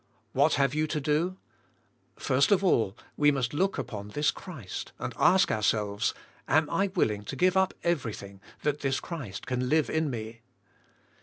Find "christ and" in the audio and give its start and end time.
4.31-5.13